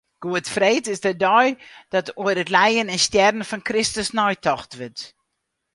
Goedfreed 0.23 0.87
is 0.91 0.99
de 1.05 1.13
dei 1.23 1.47
dat 1.95 2.07
oer 2.21 2.37
it 2.43 2.53
lijen 2.57 2.87
en 2.93 3.01
stjerren 3.07 3.45
fan 3.49 3.67
Kristus 3.69 4.09
neitocht 4.17 4.71
wurdt. 4.79 5.01